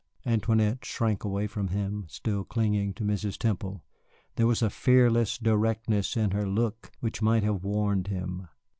Antoinette 0.25 0.83
shrank 0.83 1.23
away 1.23 1.45
from 1.45 1.67
him, 1.67 2.05
still 2.07 2.43
clinging 2.43 2.91
to 2.95 3.03
Mrs. 3.03 3.37
Temple. 3.37 3.85
There 4.35 4.47
was 4.47 4.63
a 4.63 4.71
fearless 4.71 5.37
directness 5.37 6.17
in 6.17 6.31
her 6.31 6.47
look 6.49 6.91
which 7.01 7.21
might 7.21 7.43
have 7.43 7.63
warned 7.63 8.07
him. 8.07 8.47